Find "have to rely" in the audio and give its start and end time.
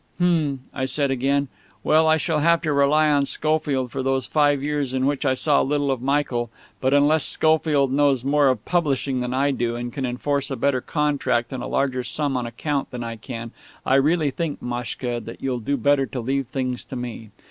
2.39-3.07